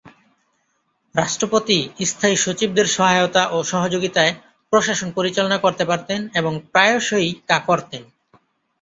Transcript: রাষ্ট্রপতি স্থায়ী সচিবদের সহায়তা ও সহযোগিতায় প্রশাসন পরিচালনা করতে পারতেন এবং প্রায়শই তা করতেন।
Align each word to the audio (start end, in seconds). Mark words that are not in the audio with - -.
রাষ্ট্রপতি 1.15 1.77
স্থায়ী 2.05 2.35
সচিবদের 2.35 2.87
সহায়তা 2.87 3.43
ও 3.47 3.57
সহযোগিতায় 3.63 4.33
প্রশাসন 4.73 5.09
পরিচালনা 5.11 5.57
করতে 5.57 5.83
পারতেন 5.85 6.19
এবং 6.33 6.53
প্রায়শই 6.71 7.29
তা 7.47 7.57
করতেন। 7.59 8.03